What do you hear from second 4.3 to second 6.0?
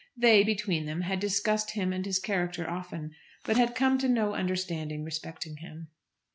understanding respecting him.